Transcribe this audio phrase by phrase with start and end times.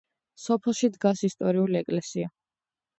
[0.45, 2.37] სოფელში დგას ისტორიული ეკლესია.